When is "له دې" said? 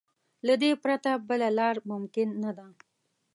0.47-0.71